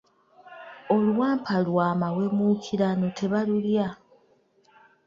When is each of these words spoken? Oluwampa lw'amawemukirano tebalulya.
Oluwampa 0.93 1.53
lw'amawemukirano 1.65 3.05
tebalulya. 3.17 3.87